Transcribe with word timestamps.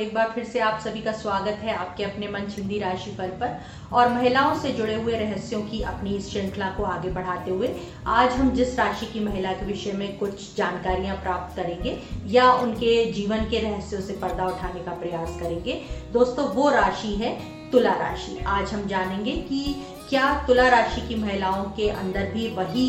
एक 0.00 0.14
बार 0.14 0.30
फिर 0.34 0.44
से 0.44 0.60
आप 0.60 0.80
सभी 0.80 1.00
का 1.00 1.12
स्वागत 1.12 1.58
है 1.60 1.74
आपके 1.74 2.04
अपने 2.04 2.28
मन 2.28 2.46
हिंदी 2.48 2.80
पर 3.18 3.28
पर 3.28 3.60
और 3.92 4.08
महिलाओं 4.08 4.58
से 4.60 4.72
जुड़े 4.72 4.94
हुए 4.94 5.16
रहस्यों 5.16 5.62
की 5.62 5.82
अपनी 5.82 6.16
इस 6.16 6.30
श्रृंखला 6.30 6.70
को 6.70 6.82
आगे 6.82 7.10
बढ़ाते 7.10 7.50
हुए 7.50 7.74
आज 8.06 8.32
हम 8.32 8.50
जिस 8.50 8.78
राशि 8.78 9.06
की 9.06 9.20
महिला 9.20 9.52
के 9.52 9.66
विषय 9.66 9.92
में 9.92 10.18
कुछ 10.18 10.56
जानकारियाँ 10.56 11.16
प्राप्त 11.16 11.56
करेंगे 11.56 12.02
या 12.26 12.52
उनके 12.52 13.12
जीवन 13.12 13.38
के 13.38 13.58
रहस्यों 13.58 14.00
से 14.00 14.12
पर्दा 14.12 14.46
उठाने 14.46 14.80
का 14.80 14.92
प्रयास 14.92 15.40
करेंगे, 15.40 15.82
दोस्तों 16.12 16.48
वो 16.48 16.70
राशि 16.70 17.14
है 17.14 17.59
तुला 17.72 17.90
राशि। 17.96 18.38
आज 18.48 18.72
हम 18.72 18.86
जानेंगे 18.88 19.32
कि 19.48 19.74
क्या 20.08 20.32
तुला 20.46 20.68
राशि 20.68 21.00
की 21.08 21.14
महिलाओं 21.14 21.64
के 21.72 21.88
अंदर 21.90 22.30
भी 22.30 22.48
वही 22.54 22.86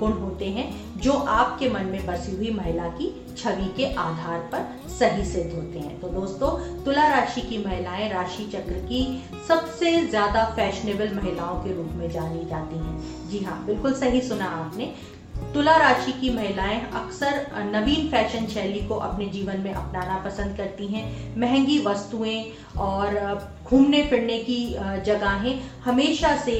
गुण 0.00 0.12
होते 0.12 0.46
हैं 0.46 0.66
जो 1.00 1.12
आपके 1.12 1.68
मन 1.70 1.84
में 1.84 2.06
बसी 2.06 2.34
हुई 2.36 2.50
महिला 2.52 2.88
की 2.90 3.10
छवि 3.36 3.68
के 3.76 3.92
आधार 3.94 4.38
पर 4.52 4.66
सही 4.90 5.24
सिद्ध 5.24 5.52
होते 5.54 5.78
हैं। 5.78 6.00
तो 6.00 6.08
दोस्तों, 6.10 6.50
तुला 6.84 7.06
राशि 7.08 7.40
की 7.40 7.58
महिलाएँ 7.58 8.08
राशि 8.12 8.44
चक्र 8.46 8.78
की 8.82 9.02
सबसे 9.48 9.96
ज़्यादा 10.06 10.44
फैशनेबल 10.56 11.14
महिलाओं 11.14 11.62
के 11.64 11.74
रूप 11.76 11.92
में 11.92 12.10
जानी 12.10 12.44
जाती 12.44 12.78
हैं। 12.78 13.28
जी 13.30 13.44
हाँ 13.44 13.64
बिल्कुल 13.66 13.94
सही 13.94 14.20
सुना 14.22 14.46
आपने। 14.56 14.92
तुला 15.54 15.76
राशि 15.78 16.12
की 16.12 16.30
महिलाएँ 16.30 16.80
अक्सर 16.94 17.46
नवीन 17.66 18.08
फ़ैशन 18.10 18.46
शैली 18.46 18.80
को 18.80 18.94
अपने 18.96 19.26
जीवन 19.26 19.60
में 19.60 19.72
अपनाना 19.72 20.16
पसंद 20.24 20.56
करती 20.56 20.86
हैं। 20.86 21.36
महँगी 21.38 21.78
वस्तुएँ 21.78 22.52
और 22.78 23.14
घूमने 23.64 24.02
फिरने 24.02 24.38
की 24.38 24.58
जगहें 25.04 25.60
हमेशा 25.84 26.34
से 26.36 26.56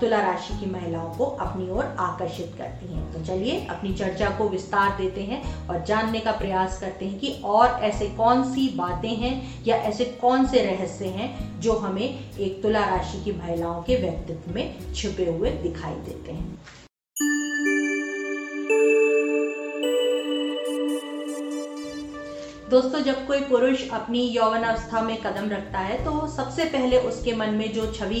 तुला 0.00 0.20
राशि 0.20 0.58
की 0.60 0.66
महिलाओं 0.66 1.10
को 1.10 1.24
अपनी 1.24 1.68
ओर 1.70 1.84
आकर्षित 2.00 2.54
करती 2.58 2.92
हैं। 2.94 3.12
तो 3.12 3.24
चलिए 3.24 3.66
अपनी 3.70 3.92
चर्चा 3.94 4.30
को 4.30 4.48
विस्तार 4.48 4.96
देते 4.96 5.22
हैं 5.22 5.42
और 5.68 5.84
जानने 5.84 6.20
का 6.20 6.32
प्रयास 6.32 6.78
करते 6.80 7.06
हैं 7.06 7.18
कि 7.18 7.30
और 7.44 7.78
ऐसे 7.82 8.08
कौन 8.16 8.42
सी 8.44 8.68
बातें 8.76 9.14
हैं 9.16 9.64
या 9.66 9.76
ऐसे 9.76 10.04
कौन 10.20 10.46
से 10.46 10.62
रहस्य 10.62 11.06
हैं 11.10 11.60
जो 11.60 11.76
हमें 11.76 12.04
एक 12.04 12.62
तुला 12.62 12.84
राशि 12.86 13.22
की 13.24 13.32
महिलाओं 13.32 13.82
के 13.82 13.96
व्यक्तित्व 13.96 14.52
में 14.54 14.92
छुपे 14.94 15.26
हुए 15.26 15.50
दिखाई 15.52 15.94
देते 15.94 16.32
हैं। 16.32 16.58
दोस्तों 22.70 23.00
जब 23.00 23.26
कोई 23.26 23.40
पुरुष 23.40 23.82
अपनी 23.88 24.22
यौवन 24.28 24.62
अवस्था 24.62 25.00
में 25.02 25.16
कदम 25.20 25.48
रखता 25.50 25.78
है 25.78 25.96
तो 26.04 26.26
सबसे 26.28 26.64
पहले 26.64 26.98
उसके 27.08 27.32
मन 27.36 27.54
में 27.54 27.72
जो 27.72 27.86
छवि 27.92 28.20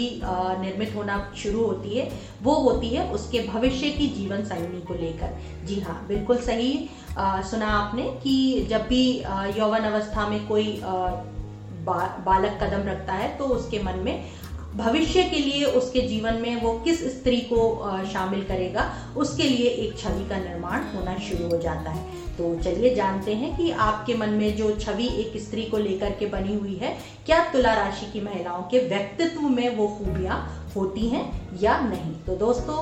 निर्मित 0.60 0.94
होना 0.96 1.16
शुरू 1.36 1.64
होती 1.64 1.98
है 1.98 2.08
वो 2.42 2.54
होती 2.60 2.88
है 2.88 3.04
उसके 3.12 3.40
भविष्य 3.48 3.90
की 3.90 4.06
जीवन 4.08 4.44
शैली 4.44 4.80
को 4.88 4.94
लेकर। 4.94 5.36
जी 5.66 5.80
हाँ 5.80 6.04
बिल्कुल 6.08 6.38
सही 6.38 6.88
आ, 7.18 7.40
सुना 7.42 7.68
आपने 7.68 8.02
कि 8.22 8.66
जब 8.70 8.86
भी 8.88 9.04
यौवन 9.58 9.90
अवस्था 9.90 10.28
में 10.28 10.46
कोई 10.48 10.80
आ, 10.80 10.94
बा, 11.84 12.00
बालक 12.26 12.58
कदम 12.62 12.88
रखता 12.88 13.12
है 13.12 13.36
तो 13.38 13.44
उसके 13.56 13.82
मन 13.82 13.98
में 14.04 14.14
भविष्य 14.78 15.22
के 15.24 15.38
लिए 15.38 15.64
उसके 15.64 16.00
जीवन 16.00 16.34
में 16.34 16.60
वो 16.62 16.72
किस 16.80 17.00
स्त्री 17.12 17.36
को 17.42 17.60
शामिल 18.12 18.42
करेगा, 18.44 18.82
उसके 19.16 19.42
लिए 19.42 19.68
एक 19.68 19.98
छवि 19.98 20.28
का 20.28 20.38
निर्माण 20.38 20.82
होना 20.88 21.16
शुरू 21.20 21.48
हो 21.48 21.58
जाता 21.62 21.90
है। 21.90 22.16
तो 22.36 22.54
चलिए 22.56 22.94
जानते 22.94 23.34
हैं 23.34 23.56
कि 23.56 23.70
आपके 23.70 24.14
मन 24.14 24.28
में 24.32 24.56
जो 24.56 24.70
छवि 24.76 25.06
एक 25.20 25.36
स्त्री 25.42 25.62
को 25.64 25.78
लेकर 25.78 26.10
के 26.10 26.26
बनी 26.28 26.54
हुई 26.56 26.74
है, 26.74 26.96
क्या 27.26 27.42
तुला 27.52 27.72
राशि 27.74 28.10
की 28.12 28.20
महिलाओं 28.20 28.62
के 28.62 28.78
व्यक्तित्व 28.88 29.48
में 29.48 29.76
वो 29.76 29.88
खूबियाँ 29.88 30.36
होती 30.78 31.08
हैं 31.08 31.24
या 31.60 31.78
नहीं? 31.80 32.14
तो 32.26 32.36
दोस्तों 32.36 32.76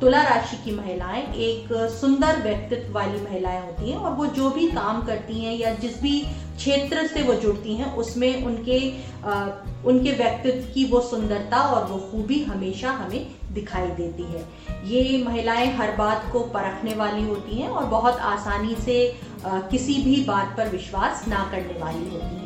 तुला 0.00 0.22
राशि 0.22 0.56
की 0.64 0.76
महिलाएँ 0.76 1.22
एक 1.40 1.72
सुंदर 2.00 2.42
व्यक्तित्व 2.42 2.92
वाली 2.92 3.20
महिलाएँ 3.20 3.60
होती 3.60 3.90
हैं 3.90 3.98
और 3.98 4.12
वो 4.14 4.26
जो 4.38 4.50
भी 4.50 4.66
काम 4.70 5.02
करती 5.06 5.40
हैं 5.40 5.56
या 5.58 5.74
जिस 5.76 6.00
भी 6.02 6.20
क्षेत्र 6.56 7.06
से 7.06 7.22
वो 7.22 7.34
जुड़ती 7.34 7.74
हैं, 7.74 7.94
उसमें 7.96 8.44
उनके 8.44 8.78
उनके 9.88 10.12
व्यक्तित्व 10.12 10.72
की 10.72 10.84
वो 10.84 11.00
सुंदरता 11.00 11.60
और 11.66 11.84
वो 11.86 11.98
खूबी 12.10 12.42
हमेशा 12.44 12.90
हमें 12.92 13.26
दिखाई 13.54 13.86
देती 13.92 14.22
है। 14.24 14.44
ये 14.86 15.22
महिलाएँ 15.24 15.72
हर 15.76 15.94
बात 15.96 16.30
को 16.32 16.40
परखने 16.50 16.94
वाली 16.94 17.22
होती 17.22 17.56
हैं 17.56 17.68
और 17.68 17.84
बहुत 17.86 18.18
आसानी 18.26 18.74
से 18.84 18.98
किसी 19.46 19.94
भी 20.04 20.24
बात 20.24 20.54
पर 20.56 20.68
विश्वास 20.68 21.24
ना 21.28 21.48
करने 21.52 21.80
वाली 21.80 22.04
होती 22.04 22.34
हैं। 22.34 22.39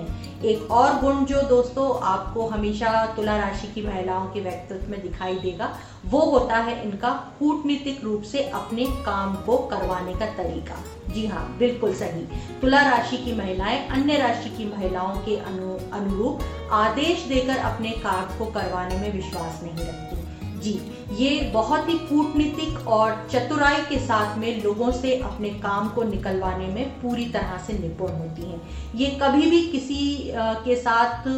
एक 0.45 0.71
और 0.71 1.01
गुण 1.01 1.25
जो 1.25 1.43
दोस्तों 1.43 2.01
आपको 2.03 2.47
हमेशा 2.47 3.07
तुला 3.07 3.37
राशि 3.37 3.69
की 3.69 3.83
महिलाओं 3.87 4.27
के 4.27 4.41
व्यक्तित्व 4.41 4.91
में 4.91 5.01
दिखाई 5.03 5.35
देगा, 5.35 5.77
वो 6.07 6.21
होता 6.21 6.57
है 6.57 6.83
इनका 6.85 7.11
कूटनीतिक 7.39 8.05
रूप 8.05 8.23
से 8.23 8.43
अपने 8.51 8.85
काम 8.85 9.35
को 9.37 9.57
करवाने 9.57 10.15
का 10.15 10.27
तरीका। 10.27 10.75
जी 11.15 11.27
हाँ 11.27 11.57
बिल्कुल 11.59 11.95
सही। 11.95 12.27
तुला 12.61 12.83
राशि 12.83 13.17
की 13.17 13.33
महिलाएँ 13.33 13.89
अन्य 13.89 14.17
राशि 14.19 14.51
की 14.51 14.65
महिलाओं 14.77 15.17
के 15.17 15.37
अनु, 15.37 15.73
अनुरूप 15.93 16.41
आदेश 16.73 17.25
देकर 17.29 17.57
अपने 17.57 17.91
कार्य 17.91 18.39
को 18.39 18.47
करवाने 18.47 18.97
में 18.97 19.13
विश्वास 19.13 19.61
नहीं 19.63 19.87
रखती। 19.87 20.34
जी, 20.65 20.73
ये 21.13 21.41
बहुत 21.55 21.89
ही 21.89 21.95
कूटनीतिक 22.01 22.87
और 22.89 23.11
चतुराई 23.33 23.83
के 23.89 23.99
साथ 23.99 24.37
में 24.39 24.63
लोगों 24.63 24.91
से 24.93 25.17
अपने 25.21 25.49
काम 25.61 25.89
को 25.89 26.03
निकलवाने 26.03 26.67
में 26.67 26.85
पूरी 27.01 27.25
तरह 27.31 27.57
से 27.67 27.79
निपुण 27.79 28.13
होती 28.13 28.43
हैं। 28.43 28.61
ये 28.95 29.07
कभी 29.23 29.51
भी 29.51 29.61
किसी 29.67 30.07
के 30.37 30.77
साथ 30.77 31.29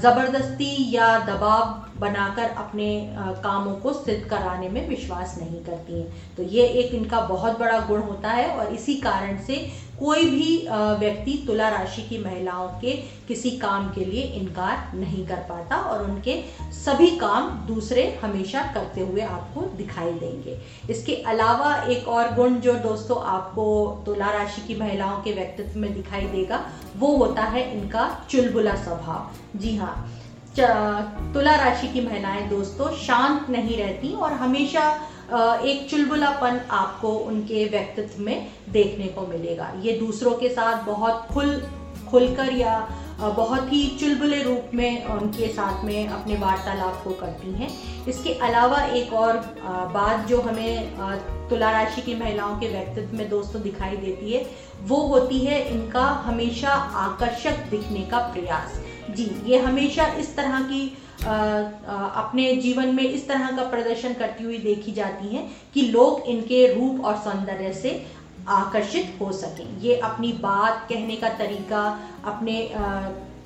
ज़बरदस्ती 0.00 0.74
या 0.94 1.18
दबाव 1.26 1.84
बनाकर 2.00 2.48
अपने 2.58 2.88
कामों 3.44 3.74
को 3.74 3.92
सिद्ध 3.94 4.22
कराने 4.30 4.68
में 4.68 4.88
विश्वास 4.88 5.36
नहीं 5.38 5.60
करती 5.64 6.00
हैं। 6.00 6.34
तो 6.36 6.42
ये 6.54 6.66
एक 6.80 6.94
इनका 6.94 7.20
बहुत 7.26 7.58
बड़ा 7.58 7.78
गुण 7.88 8.02
होता 8.02 8.30
है 8.30 8.48
और 8.48 8.72
इसी 8.74 8.94
कारण 9.00 9.38
से 9.44 9.66
कोई 9.98 10.24
भी 10.30 10.56
व्यक्ति 11.00 11.32
तुला 11.46 11.68
राशि 11.68 12.02
की 12.02 12.18
महिलाओं 12.24 12.68
के 12.80 12.92
किसी 13.28 13.50
काम 13.58 13.88
के 13.90 14.04
लिए 14.04 14.22
इनकार 14.38 14.96
नहीं 14.96 15.26
कर 15.26 15.36
पाता 15.48 15.76
और 15.82 16.04
उनके 16.04 16.34
सभी 16.74 17.10
काम 17.16 17.48
दूसरे 17.66 18.04
हमेशा 18.22 18.62
करते 18.74 19.00
हुए 19.00 19.20
आपको 19.22 19.60
दिखाई 19.76 20.12
देंगे। 20.14 20.58
इसके 20.90 21.14
अलावा 21.26 21.74
एक 21.86 22.08
और 22.08 22.34
गुण 22.34 22.54
जो 22.60 22.74
दोस्तों 22.80 23.22
आपको 23.26 23.66
तुला 24.06 24.30
राशि 24.32 24.66
की 24.66 24.78
महिलाओं 24.80 25.22
के 25.22 25.32
व्यक्तित्व 25.32 25.78
में 25.80 25.92
दिखाई 25.94 26.26
देगा, 26.26 26.64
वो 26.96 27.16
होता 27.16 27.42
है 27.44 27.70
इनका 27.72 28.08
चुलबुला 28.30 28.74
स्वभाव। 28.74 29.58
जी 29.58 29.76
हाँ 29.76 29.94
तुला 31.34 31.54
राशि 31.56 31.88
की 31.88 32.00
महिलाएँ 32.00 32.48
दोस्तों 32.48 32.90
शांत 32.96 33.50
नहीं 33.50 33.76
रहती 33.76 34.12
और 34.14 34.32
हमेशा 34.34 34.84
एक 35.28 35.86
चुलबुलापन 35.90 36.60
आपको 36.70 37.08
उनके 37.08 37.64
व्यक्तित्व 37.68 38.22
में 38.22 38.46
देखने 38.68 39.06
को 39.06 39.26
मिलेगा। 39.26 39.72
ये 39.82 39.92
दूसरों 39.92 40.34
के 40.34 40.48
साथ 40.48 40.84
बहुत 40.84 41.26
खुल, 41.32 41.60
खुलकर 42.10 42.52
या 42.52 42.78
बहुत 43.36 43.72
ही 43.72 43.86
चुलबुले 44.00 44.42
रूप 44.42 44.70
में 44.74 45.04
उनके 45.04 45.46
साथ 45.48 45.84
में 45.84 46.08
अपने 46.08 46.34
वार्तालाप 46.36 47.00
को 47.04 47.10
करती 47.10 47.52
हैं। 47.52 47.68
इसके 48.08 48.32
अलावा 48.40 48.82
एक 48.84 49.12
और 49.12 49.36
बात 49.94 50.26
जो 50.28 50.40
हमें 50.40 51.48
तुला 51.50 51.70
राशि 51.70 52.02
की 52.02 52.14
महिलाओं 52.14 52.58
के 52.60 52.68
व्यक्तित्व 52.68 53.16
में 53.16 53.28
दोस्तों 53.30 53.62
दिखाई 53.62 53.96
देती 53.96 54.32
है, 54.32 54.44
वो 54.82 54.96
होती 55.06 55.38
है 55.38 55.60
इनका 55.68 56.04
हमेशा 56.26 56.72
आकर्षक 56.98 57.66
दिखने 57.70 58.02
का 58.02 58.18
प्रयास। 58.28 58.80
जी, 59.10 59.30
ये 59.46 59.58
हमेशा 59.58 60.06
इस 60.14 60.34
तरह 60.36 60.60
की 60.62 60.86
अपने 61.18 62.54
जीवन 62.56 62.94
में 62.94 63.02
इस 63.04 63.26
तरह 63.28 63.56
का 63.56 63.68
प्रदर्शन 63.70 64.14
करती 64.14 64.44
हुई 64.44 64.58
देखी 64.58 64.92
जाती 64.92 65.34
हैं 65.34 65.50
कि 65.74 65.82
लोग 65.82 66.28
इनके 66.28 66.66
रूप 66.74 67.04
और 67.04 67.16
सौंदर्य 67.16 67.72
से 67.72 68.04
आकर्षित 68.48 69.16
हो 69.20 69.30
सकें। 69.32 69.80
ये 69.80 69.96
अपनी 69.98 70.32
बात 70.32 70.86
कहने 70.88 71.16
का 71.16 71.28
तरीका, 71.28 71.82
अपने 72.24 72.68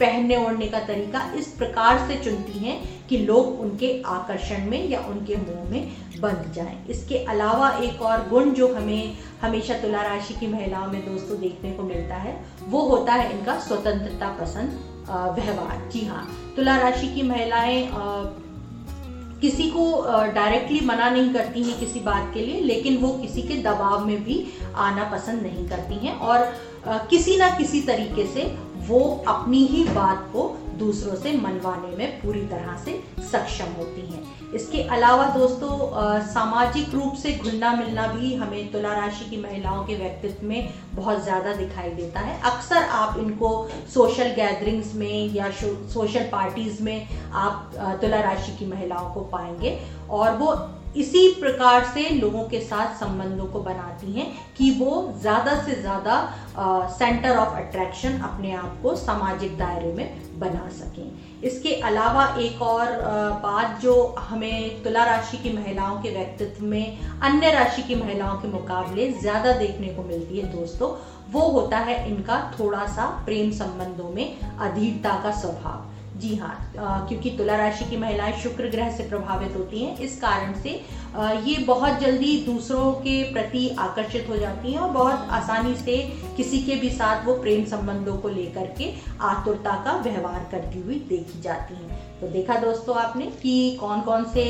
पहनने 0.01 0.37
ओढ़ने 0.37 0.67
का 0.67 0.79
तरीका 0.81 1.21
इस 1.39 1.47
प्रकार 1.53 1.99
से 2.09 2.17
चुनती 2.25 2.59
हैं 2.59 3.07
कि 3.09 3.19
लोग 3.19 3.61
उनके 3.61 3.91
आकर्षण 4.07 4.65
में 4.71 4.89
या 4.89 5.01
उनके 5.01 5.37
मुँह 5.37 5.71
में 5.71 5.93
बंध 6.21 6.53
जाएँ। 6.55 6.87
इसके 6.91 7.25
अलावा 7.25 7.71
एक 7.83 8.03
और 8.03 8.29
गुण 8.29 8.51
जो 8.51 8.75
हमें 8.75 9.17
हमेशा 9.43 9.75
तुला 9.75 10.03
राशि 10.03 10.35
की 10.35 10.47
महिलाओं 10.47 10.87
में 10.87 11.01
दोस्तों 11.07 11.41
देखने 11.41 11.73
को 11.73 11.83
मिलता 11.83 12.15
है, 12.17 12.37
वो 12.69 12.81
होता 12.81 13.13
है 13.13 13.31
इनका 13.33 13.59
स्वतंत्रता 13.61 14.37
पसंद 14.41 14.90
व्यवहार। 15.11 15.89
जी 15.93 16.05
हाँ 16.07 16.27
तुला 16.57 16.77
राशि 16.77 17.07
की 17.15 17.23
महिलाएँ 17.23 17.89
किसी 19.41 19.69
को 19.71 19.85
डायरेक्टली 20.35 20.81
मना 20.87 21.09
नहीं 21.11 21.33
करती 21.35 21.63
हैं 21.63 21.79
किसी 21.81 22.01
बात 22.01 22.31
के 22.35 22.41
लिए, 22.47 22.61
लेकिन 22.61 22.97
वो 22.97 23.13
किसी 23.19 23.43
के 23.43 23.55
दबाव 23.63 24.05
में 24.07 24.23
भी 24.25 24.45
आना 24.79 25.05
पसंद 25.13 25.43
नहीं 25.43 25.67
करती 25.69 26.07
हैं 26.07 26.19
और 26.19 26.53
किसी 27.11 27.37
ना 27.37 27.49
किसी 27.59 27.81
तरीके 27.83 28.27
से 28.27 28.45
वो 28.89 29.01
अपनी 29.29 29.65
ही 29.67 29.85
बात 29.85 30.29
को 30.33 30.45
दूसरों 30.81 31.15
से 31.17 31.33
मनवाने 31.39 31.97
में 31.97 32.21
पूरी 32.21 32.41
तरह 32.49 32.77
से 32.85 32.99
सक्षम 33.23 33.73
होती 33.79 34.07
हैं। 34.07 34.53
इसके 34.55 34.83
अलावा 34.91 35.25
दोस्तों 35.31 35.75
सामाजिक 36.27 36.95
रूप 36.95 37.15
से 37.15 37.33
घुलना 37.35 37.73
मिलना 37.77 38.07
भी 38.13 38.35
हमें 38.35 38.71
तुला 38.73 38.95
राशि 38.95 39.29
की 39.31 39.37
महिलाओं 39.43 39.85
के 39.87 39.97
व्यक्तित्व 39.97 40.47
में 40.47 40.73
बहुत 40.95 41.23
ज़्यादा 41.25 41.53
दिखाई 41.55 41.91
देता 41.91 42.21
है। 42.21 42.41
अक्सर 42.51 42.83
आप 42.95 43.19
इनको 43.19 43.51
सोशल 43.95 44.33
गैदरिंग्स 44.35 44.95
में 44.95 45.35
या 45.35 45.51
सोशल 45.53 46.29
पार्टीज़ 46.33 46.83
में 46.83 47.09
आप 47.45 47.73
तुला 48.03 48.21
राशि 48.23 48.57
की 48.59 48.67
महिलाओं 48.67 49.13
को 49.15 49.21
पाएँगे 49.33 49.79
और 50.11 50.37
वो 50.37 50.55
इसी 50.97 51.29
प्रकार 51.41 51.85
से 51.85 52.09
लोगों 52.11 52.43
के 52.45 52.61
साथ 52.61 52.95
संबंधों 53.01 53.47
को 53.47 53.61
बनाती 53.61 54.13
हैं 54.13 54.27
कि 54.57 54.71
वो 54.79 54.93
ज़्यादा 55.21 55.55
से 55.65 55.81
ज़्यादा 55.81 56.17
सेंटर 56.99 57.37
ऑफ़ 57.37 57.57
अट्रैक्शन 57.57 58.19
अपने 58.21 58.53
आप 58.53 58.79
को 58.83 58.95
सामाजिक 58.97 59.57
दायरे 59.59 59.93
में 59.93 60.39
बना 60.41 60.69
सकें। 60.71 61.43
इसके 61.43 61.75
अलावा 61.83 62.25
एक 62.41 62.63
और 62.63 62.87
बात 63.43 63.79
जो 63.83 63.95
हमें 64.21 64.83
तुला 64.85 65.05
राशि 65.05 65.37
की 65.37 65.53
महिलाओं 65.53 66.01
के 66.03 66.11
व्यक्तित्व 66.11 66.65
में, 66.65 66.99
अन्य 67.23 67.51
राशि 67.53 67.83
की 67.83 67.95
महिलाओं 67.95 68.37
के 68.37 68.49
मुकाबले 68.49 69.11
ज़्यादा 69.13 69.53
देखने 69.59 69.89
को 69.89 70.03
मिलती 70.03 70.39
है 70.39 70.53
दोस्तों, 70.53 70.91
वो 71.33 71.49
होता 71.51 71.79
है 71.79 71.97
इनका 72.09 72.41
थोड़ा 72.59 72.87
सा 72.89 73.07
प्रेम 73.25 73.51
संबंधों 73.53 74.11
में 74.11 74.41
अधीरता 74.41 75.21
का 75.23 75.31
स्वभाव। 75.41 76.00
जी 76.21 76.35
हाँ 76.37 77.07
क्योंकि 77.09 77.31
तुला 77.39 77.57
राशि 77.57 77.85
की 77.91 77.97
महिलाएँ 77.97 78.33
शुक्र 78.43 78.69
ग्रह 78.71 78.91
से 78.97 79.09
प्रभावित 79.09 79.57
होती 79.57 79.85
हैं, 79.85 79.97
इस 79.99 80.21
कारण 80.21 80.53
से 80.63 80.81
ये 81.17 81.57
बहुत 81.65 81.99
जल्दी 82.01 82.37
दूसरों 82.47 82.93
के 82.95 83.23
प्रति 83.33 83.69
आकर्षित 83.79 84.29
हो 84.29 84.37
जाती 84.37 84.73
हैं 84.73 84.79
और 84.81 84.91
बहुत 84.91 85.29
आसानी 85.31 85.75
से 85.77 85.97
किसी 86.37 86.63
के 86.63 86.77
भी 86.77 86.91
साथ 86.91 87.25
वो 87.27 87.35
प्रेम 87.37 87.65
संबंधों 87.65 88.17
को 88.19 88.29
लेकर 88.29 88.67
के 88.79 88.93
आतुरता 89.21 89.73
का 89.85 89.97
व्यवहार 90.03 90.47
करती 90.53 90.81
हुई 90.81 90.99
देखी 91.09 91.41
जाती 91.43 91.75
हैं। 91.75 91.99
तो 92.21 92.29
देखा 92.29 92.59
दोस्तों 92.61 92.97
आपने 92.97 93.27
कि 93.43 93.77
कौन 93.81 94.01
कौन 94.01 94.25
से 94.35 94.45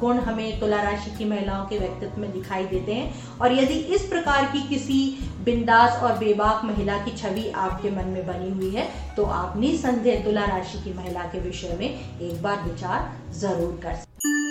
गुण 0.00 0.18
हमें 0.18 0.60
तुला 0.60 0.82
राशि 0.82 1.10
की 1.18 1.24
महिलाओं 1.24 1.64
के 1.66 1.78
व्यक्तित्व 1.78 2.20
में 2.20 2.32
दिखाई 2.32 2.64
देते 2.66 2.94
हैं 2.94 3.38
और 3.40 3.52
यदि 3.52 3.74
इस 3.94 4.06
प्रकार 4.08 4.50
की 4.52 4.68
किसी 4.68 5.00
बिंदास 5.44 6.02
और 6.02 6.18
बेबाक 6.18 6.64
महिला 6.64 6.98
की 7.04 7.16
छवि 7.16 7.48
आपके 7.58 7.90
मन 7.90 8.08
में 8.08 8.26
बनी 8.26 8.50
हुई 8.50 8.74
है 8.74 8.88
तो 9.16 9.24
आप 9.32 9.56
निसंदेह 9.56 10.24
तुला 10.24 10.44
राशि 10.46 10.82
की 10.84 10.94
महिला 10.94 11.24
के 11.24 11.40
विषय 11.40 11.76
में 11.80 11.88
एक 11.88 12.42
बार 12.42 12.62
विचार 12.62 13.10
ज़रूर 13.40 13.80
कर 13.82 13.94
सकते 13.94 14.41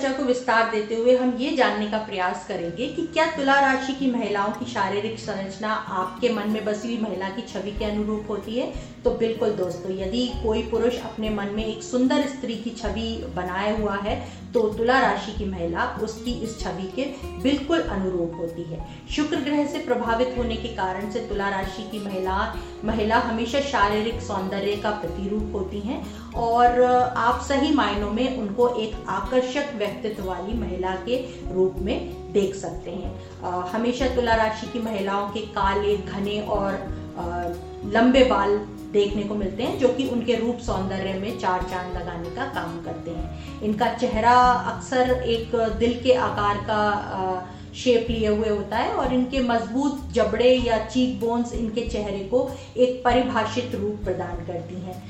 चर्चा 0.00 0.16
को 0.16 0.22
विस्तार 0.22 0.70
देते 0.70 0.94
हुए 0.94 1.16
हम 1.16 1.36
ये 1.40 1.50
जानने 1.56 1.86
का 1.86 1.98
प्रयास 1.98 2.44
करेंगे 2.48 2.86
कि 2.86 3.02
क्या 3.02 3.26
तुला 3.26 3.58
राशि 3.60 3.92
की 3.92 4.10
महिलाओं 4.10 4.52
की 4.52 4.66
शारीरिक 4.66 5.18
संरचना 5.18 5.72
आपके 5.96 6.28
मन 6.28 6.48
में 6.48 6.64
बसी 6.64 6.88
हुई 6.88 7.02
महिला 7.02 7.28
की 7.28 7.42
छवि 7.42 7.70
के 7.70 7.84
अनुरूप 7.84 8.30
होती 8.30 8.58
है? 8.58 8.72
तो 9.04 9.10
बिल्कुल 9.10 9.50
दोस्तों 9.50 9.92
यदि 9.92 10.26
कोई 10.42 10.62
पुरुष 10.62 10.96
अपने 11.00 11.30
मन 11.30 11.46
में 11.46 11.64
एक 11.64 11.82
सुंदर 11.82 12.26
स्त्री 12.28 12.54
की 12.54 12.70
छवि 12.70 13.08
बनाए 13.36 13.76
हुआ 13.80 13.94
है 13.96 14.16
तो 14.54 14.60
तुला 14.68 14.98
राशि 15.00 15.32
की 15.32 15.44
महिला 15.44 15.84
उसकी 16.02 16.32
इस 16.44 16.58
छवि 16.60 16.86
के 16.96 17.04
बिल्कुल 17.42 17.80
अनुरूप 17.80 18.32
होती 18.38 18.62
है। 18.62 18.86
शुक्र 19.10 19.36
ग्रह 19.36 19.66
से 19.66 19.78
प्रभावित 19.78 20.34
होने 20.38 20.56
के 20.56 20.68
कारण 20.68 21.10
से 21.10 21.20
तुला 21.20 21.48
राशि 21.48 21.82
की 21.82 22.04
महिला 22.04 22.36
महिला 22.84 23.18
हमेशा 23.18 23.60
शारीरिक 23.60 24.20
सौंदर्य 24.20 24.76
का 24.76 24.90
प्रतिरूप 24.90 25.52
होती 25.54 25.80
हैं 25.80 26.32
और 26.32 26.82
आप 26.82 27.40
सही 27.40 27.74
मायनों 27.74 28.10
में 28.10 28.38
उनको 28.38 28.68
एक 28.76 29.04
आकर्षक 29.08 29.72
व्यक्तित्व 29.76 30.24
वाली 30.24 30.58
महिला 30.58 30.94
के 31.06 31.16
रूप 31.54 31.76
में 31.78 32.32
देख 32.32 32.54
सकते 32.54 32.90
हैं। 32.90 33.42
आ, 33.42 33.60
हमेशा 33.66 34.14
तुला 34.14 34.34
राशि 34.34 34.66
की 34.66 34.82
महिलाओं 34.82 35.28
के 35.28 35.40
काले 35.54 35.96
घने 35.96 36.40
और 36.40 36.72
आ, 37.18 37.42
लंबे 37.90 38.24
बाल 38.24 38.58
देखने 38.92 39.22
को 39.22 39.34
मिलते 39.34 39.62
हैं, 39.62 39.78
जो 39.78 39.88
कि 39.88 40.06
उनके 40.08 40.34
रूप 40.34 40.58
सौंदर्य 40.58 41.12
में 41.14 41.38
चार 41.38 41.62
चाँद 41.62 41.96
लगाने 41.96 42.30
का 42.30 42.44
काम 42.54 42.82
करते 42.84 43.10
हैं। 43.10 43.62
इनका 43.62 43.92
चेहरा 43.94 44.34
अक्सर 44.72 45.10
एक 45.10 45.54
दिल 45.78 46.00
के 46.02 46.14
आकार 46.20 46.56
का 46.70 47.48
शेप 47.74 48.06
लिए 48.10 48.28
हुए 48.28 48.48
होता 48.48 48.76
है 48.76 48.92
और 48.92 49.12
इनके 49.14 49.40
मज़बूत 49.40 50.00
जबड़े 50.12 50.48
या 50.56 50.78
चीक 50.86 51.20
बोन्स 51.20 51.52
इनके 51.52 51.86
चेहरे 51.88 52.18
को 52.24 52.50
एक 52.76 53.00
परिभाषित 53.04 53.74
रूप 53.74 54.00
प्रदान 54.04 54.44
करती 54.46 54.80
हैं। 54.80 55.02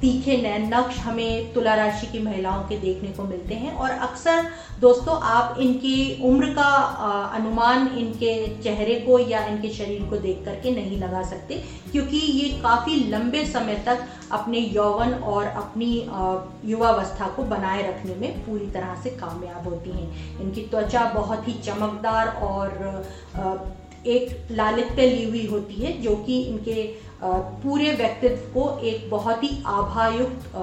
तीखे 0.00 0.36
नैन 0.36 0.66
नक्श 0.74 0.98
हमें 0.98 1.52
तुला 1.54 1.74
राशि 1.74 2.06
की 2.06 2.18
महिलाओं 2.18 2.62
के 2.68 2.76
देखने 2.78 3.08
को 3.08 3.22
मिलते 3.24 3.54
हैं। 3.54 3.72
और 3.74 3.90
अक्सर 3.90 4.46
दोस्तों, 4.80 5.18
आप 5.22 5.56
इनकी 5.60 6.22
उम्र 6.24 6.52
का 6.54 6.68
अनुमान 7.34 7.86
इनके 7.98 8.32
चेहरे 8.62 8.94
को 9.00 9.18
या 9.20 9.44
इनके 9.46 9.68
शरीर 9.70 10.02
को 10.10 10.16
देख 10.18 10.44
करके 10.44 10.70
नहीं 10.70 10.98
लगा 10.98 11.22
सकते, 11.24 11.62
क्योंकि 11.92 12.16
ये 12.16 12.48
काफ़ी 12.62 12.94
लंबे 13.10 13.44
समय 13.46 13.82
तक 13.86 14.06
अपने 14.32 14.58
यौवन 14.58 15.14
और 15.14 15.46
अपनी 15.46 15.92
युवावस्था 16.64 17.28
को 17.28 17.42
बनाए 17.46 17.88
रखने 17.88 18.14
में 18.16 18.44
पूरी 18.46 18.66
तरह 18.70 18.94
से 19.02 19.10
कामयाब 19.16 19.68
होती 19.68 19.90
हैं। 19.90 20.40
इनकी 20.40 20.62
त्वचा 20.62 21.04
बहुत 21.14 21.48
ही 21.48 21.52
चमकदार 21.60 22.28
और 22.42 22.68
एक 24.06 24.52
लालित्य 24.52 25.06
ली 25.06 25.24
हुई 25.24 25.46
होती 25.46 25.74
है, 25.74 26.00
जो 26.02 26.16
कि 26.16 26.40
इनके 26.42 26.82
पूरे 27.22 27.92
व्यक्तित्व 27.92 28.52
को 28.54 28.78
एक 28.80 29.10
बहुत 29.10 29.42
ही 29.42 29.50
आभायुक्त 29.66 30.56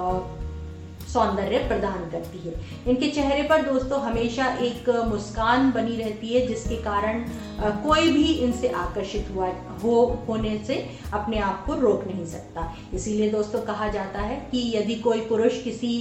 सौंदर्य 1.07 1.57
प्रदान 1.67 2.09
करती 2.11 2.37
है। 2.39 2.53
इनके 2.87 3.09
चेहरे 3.09 3.43
पर 3.43 3.61
दोस्तों 3.61 3.99
हमेशा 4.01 4.45
एक 4.61 4.89
मुस्कान 5.07 5.71
बनी 5.71 5.95
रहती 5.95 6.27
है, 6.27 6.45
जिसके 6.47 6.75
कारण 6.83 7.23
कोई 7.83 8.11
भी 8.11 8.23
इनसे 8.23 8.67
आकर्षित 8.69 9.27
हुआ, 9.35 9.47
हो, 9.83 10.25
होने 10.27 10.57
से 10.67 10.75
अपने 11.13 11.39
आप 11.39 11.65
को 11.65 11.73
रोक 11.73 12.03
नहीं 12.07 12.25
सकता। 12.25 12.73
इसीलिए 12.93 13.29
दोस्तों 13.29 13.61
कहा 13.61 13.87
जाता 13.87 14.21
है 14.21 14.39
कि 14.51 14.71
यदि 14.75 14.95
कोई 14.95 15.21
पुरुष 15.21 15.61
किसी 15.63 15.93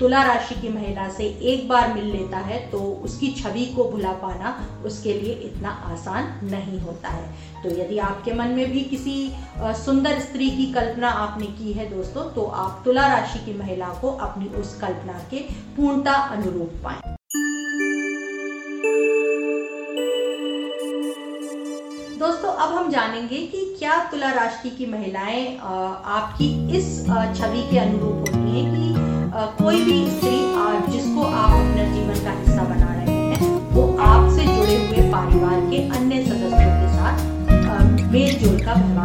तुला 0.00 0.22
राशि 0.22 0.54
की 0.54 0.68
महिला 0.68 1.08
से 1.08 1.24
एक 1.52 1.68
बार 1.68 1.92
मिल 1.94 2.04
लेता 2.06 2.38
है 2.40 2.58
तो 2.70 2.78
उसकी 3.04 3.30
छवि 3.32 3.64
को 3.76 3.84
भुला 3.90 4.12
पाना 4.22 4.50
उसके 4.84 5.12
लिए 5.12 5.32
इतना 5.44 5.70
आसान 5.92 6.28
नहीं 6.44 6.80
होता 6.80 7.08
है। 7.08 7.62
तो 7.62 7.70
यदि 7.72 7.98
आपके 8.00 8.32
मन 8.32 8.48
में 8.48 8.70
भी 8.72 8.80
किसी 8.84 9.14
सुंदर 9.84 10.18
स्त्री 10.20 10.50
की 10.50 10.66
कल्पना 10.72 11.10
आपने 11.20 11.46
की 11.48 11.72
है 11.72 11.88
दोस्तों 11.90 12.24
तो 12.30 12.44
आप 12.56 12.82
तुला 12.84 13.06
राशि 13.08 13.38
की 13.44 13.58
महिला 13.58 13.88
को 14.00 14.10
अपनी 14.20 14.48
उस 14.60 14.74
कल्पना 14.80 15.18
के 15.30 15.40
पूर्णता 15.76 16.12
अनुरूप 16.12 16.80
पाए। 16.84 17.16
दोस्तों, 22.18 22.52
अब 22.52 22.74
हम 22.74 22.90
जानेंगे 22.90 23.38
कि 23.46 23.64
क्या 23.78 24.02
तुला 24.10 24.30
राशि 24.32 24.70
की 24.70 24.86
महिलाएँ 24.86 25.56
आपकी 25.58 26.50
इस 26.78 27.00
छवि 27.06 27.62
के 27.70 27.78
अनुरूप 27.78 28.18
होती 28.18 28.50
हैं 28.50 28.70
कि 28.70 29.11
कोई 29.34 29.82
भी 29.84 29.94
स्त्री 30.10 30.30
जिसको 30.92 31.22
आप 31.22 31.50
अपने 31.50 31.84
जीवन 31.92 32.24
का 32.24 32.30
हिस्सा 32.30 32.62
बना 32.62 32.94
रहे 32.94 33.14
हैं, 33.14 33.70
वो 33.72 33.82
आपसे 34.00 34.42
जुड़े 34.44 34.74
हुए 34.76 35.02
परिवार 35.12 35.60
के 35.70 35.78
अन्य 35.98 36.22
सदस्यों 36.24 36.72
के 36.80 36.88
साथ 36.96 37.30
मेल 38.12 38.34
जोल 38.38 38.58
का 38.64 38.72
व्यवहार 38.72 39.01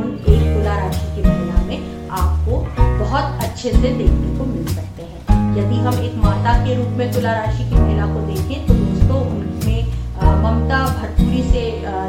गुण 0.00 0.12
एक 0.32 0.42
तुला 0.42 0.74
राशि 0.76 1.06
की 1.14 1.22
महिला 1.22 1.62
में 1.64 2.08
आपको 2.18 2.58
बहुत 3.00 3.42
अच्छे 3.44 3.70
से 3.72 3.88
देखने 3.96 4.38
को 4.38 4.44
मिल 4.44 4.66
सकते 4.66 5.02
हैं। 5.02 5.40
यदि 5.56 5.80
हम 5.86 5.98
एक 6.04 6.14
माता 6.24 6.52
के 6.64 6.74
रूप 6.74 6.92
में 6.98 7.12
तुला 7.12 7.32
राशि 7.32 7.64
की 7.64 7.74
महिला 7.74 8.06
को 8.14 8.20
देखें 8.28 8.66
तो 8.66 8.74
दोस्तों 8.74 9.20
उनमें 9.30 9.98
ममता 10.42 10.78
भरपूरी 10.88 11.42
से 11.42 11.64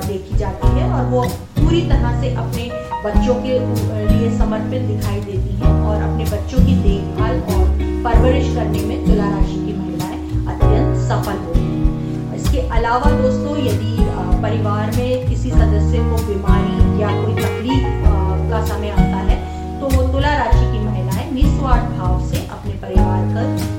देखी 0.08 0.38
जाती 0.38 0.68
है 0.78 0.90
और 0.94 1.06
वो 1.06 1.24
पूरी 1.60 1.82
तरह 1.90 2.22
से 2.22 2.34
अपने 2.36 2.70
बच्चों 3.06 3.36
के 3.44 3.60
लिए 4.08 4.32
समर्पित 4.38 4.82
दिखाई 4.88 5.20
देती 5.22 5.56
हैं 5.56 5.74
और 5.82 6.02
अपने 6.02 6.26
बच्चों 6.32 6.66
की 6.66 6.76
देखभाल 6.84 7.40
और 7.56 7.68
परवरिश 8.06 8.56
करने 8.56 8.86
में 8.86 9.06
तुला 9.06 9.30
राशि 9.30 9.60
की 9.66 9.74
महिलाएँ 9.80 10.46
अत्यंत 10.54 10.98
सफल 11.10 11.44
होती 11.46 11.60
हैं। 11.60 12.36
इसके 12.36 12.68
अलावा 12.78 13.12
दोस्तों, 13.22 13.58
यदि 13.60 13.92
परिवार 14.42 14.92
में 14.96 15.30
किसी 15.30 15.50
सदस्य 15.52 15.98
को 16.06 16.18
बीमारी 16.28 17.02
या 17.02 17.10
कोई 17.16 17.34
तकलीफ़ 17.36 17.84
का 18.52 18.64
समय 18.68 18.90
आता 18.92 19.20
है 19.28 19.36
तो 19.82 19.90
तुला 20.12 20.34
राशि 20.38 20.66
की 20.72 20.80
महिलाएँ 20.86 21.30
निस्वार्थ 21.32 21.92
भाव 21.98 22.20
से 22.30 22.46
अपने 22.48 22.74
परिवार 22.82 23.22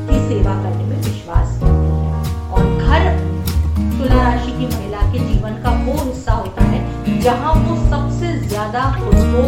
की 0.08 0.18
सेवा 0.28 0.54
करने 0.62 0.84
में 0.84 0.96
विश्वास 0.98 1.58
करती 1.60 1.90
हैं। 2.02 2.50
और 2.50 2.62
घर 2.78 3.02
तुला 3.98 4.22
राशि 4.22 4.52
की 4.52 4.66
महिला 4.66 5.00
के 5.12 5.18
जीवन 5.26 5.60
का 5.62 5.70
वो 5.82 5.98
हिस्सा 6.02 6.32
होता 6.34 6.64
है, 6.64 6.80
जहाँ 7.22 7.54
वो 7.56 7.76
सबसे 7.90 8.32
ज़्यादा 8.48 8.84
उसको 9.10 9.42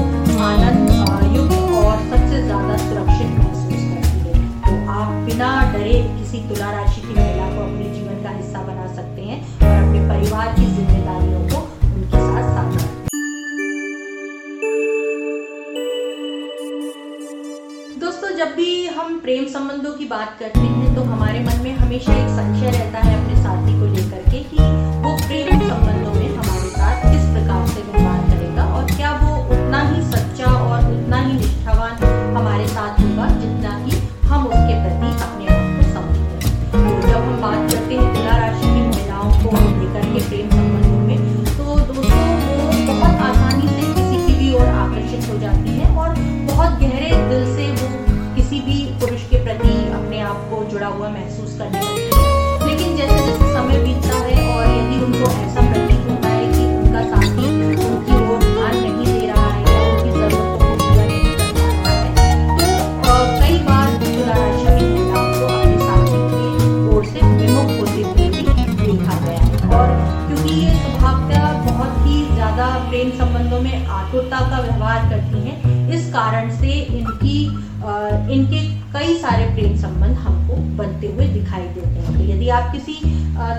आनंद 0.44 0.90
युक्त 1.36 1.54
और 1.76 1.96
सबसे 2.10 2.42
ज़्यादा 2.42 2.76
सुरक्षित 2.78 3.38
महसूस 3.38 3.82
करती 3.92 4.18
है। 4.26 4.34
तो 4.66 4.92
आप 4.92 5.12
बिना 5.26 5.52
डरे 5.72 6.02
किसी 6.18 6.42
तुला 6.48 6.70
राशि 6.72 7.00
की 7.00 7.14
महिला 7.14 7.48
को 7.54 7.62
अपने 7.62 7.94
जीवन 7.94 8.22
का 8.24 8.36
हिस्सा 8.36 8.62
बना 8.62 8.92
सकते 8.94 9.22
हैं। 9.22 9.73
अपने 9.94 10.08
परिवार 10.08 10.54
की 10.54 10.64
जिम्मेदारियों 10.66 11.40
को 11.50 11.58
उनके 11.86 12.18
साथ 12.18 12.48
सामना 12.54 12.82
दोस्तों, 18.00 18.30
जब 18.36 18.54
भी 18.56 18.86
हम 18.88 19.18
प्रेम 19.20 19.46
संबंधों 19.48 19.92
की 19.92 20.04
बात 20.08 20.36
करते 20.40 20.60
हैं 20.60 20.94
तो 20.94 21.02
हमारे 21.04 21.40
मन 21.40 21.62
में 21.64 21.72
हमेशा 21.74 22.12
एक 22.14 22.28
संशय 22.30 22.78
रहता 22.78 23.00
है 23.00 23.13
किसी 82.74 82.94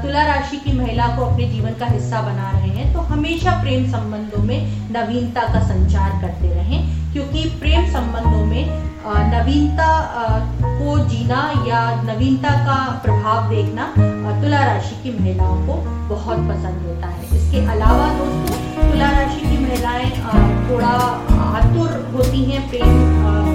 तुला 0.01 0.23
राशि 0.25 0.57
की 0.57 0.71
महिला 0.77 1.05
को 1.15 1.25
अपने 1.25 1.45
जीवन 1.49 1.73
का 1.79 1.85
हिस्सा 1.87 2.21
बना 2.21 2.49
रहे 2.51 2.69
हैं 2.69 2.93
तो 2.93 2.99
हमेशा 3.11 3.51
प्रेम 3.61 3.85
संबंधों 3.91 4.43
में 4.43 4.59
नवीनता 4.91 5.41
का 5.53 5.61
संचार 5.67 6.11
करते 6.21 6.53
रहें, 6.53 6.81
क्योंकि 7.13 7.43
प्रेम 7.59 7.85
संबंधों 7.93 8.45
में 8.45 8.83
नवीनता 9.31 9.89
को 10.61 10.97
जीना 11.09 11.41
या 11.67 11.81
नवीनता 12.03 12.49
का 12.65 12.77
प्रभाव 13.03 13.49
देखना 13.49 13.85
तुला 14.41 14.63
राशि 14.65 14.95
की 15.03 15.11
महिलाओं 15.19 15.59
को 15.67 15.75
बहुत 16.09 16.39
पसंद 16.49 16.87
होता 16.87 17.07
है। 17.07 17.23
इसके 17.37 17.65
अलावा 17.73 18.07
दोस्तों, 18.17 18.57
तुला 18.81 19.09
राशि 19.11 19.41
की 19.41 19.57
महिलाएँ 19.57 20.09
थोड़ा 20.69 20.93
आतुर 21.53 21.89
होती 22.15 22.43
हैं 22.43 22.67
प्रेम 22.69 22.99